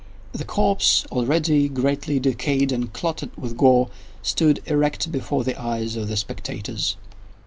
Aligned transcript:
The 0.31 0.45
corpse, 0.45 1.05
already 1.11 1.69
greatly 1.69 2.19
decayed 2.19 2.71
and 2.71 2.91
clotted 2.91 3.37
with 3.37 3.55
gore, 3.55 3.91
stood 4.23 4.59
erect 4.65 5.11
before 5.11 5.43
the 5.43 5.61
eyes 5.61 5.95
of 5.95 6.07
the 6.07 6.17
spectators. 6.17 6.95